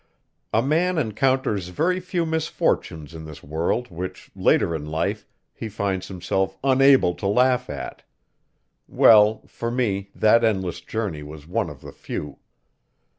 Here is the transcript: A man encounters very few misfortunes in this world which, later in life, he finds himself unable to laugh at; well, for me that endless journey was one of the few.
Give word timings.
A 0.51 0.63
man 0.63 0.97
encounters 0.97 1.67
very 1.67 1.99
few 1.99 2.25
misfortunes 2.25 3.13
in 3.13 3.25
this 3.25 3.43
world 3.43 3.91
which, 3.91 4.31
later 4.35 4.73
in 4.73 4.83
life, 4.87 5.27
he 5.53 5.69
finds 5.69 6.07
himself 6.07 6.57
unable 6.63 7.13
to 7.13 7.27
laugh 7.27 7.69
at; 7.69 8.01
well, 8.87 9.43
for 9.45 9.69
me 9.69 10.09
that 10.15 10.43
endless 10.43 10.81
journey 10.81 11.21
was 11.21 11.45
one 11.45 11.69
of 11.69 11.81
the 11.81 11.91
few. 11.91 12.39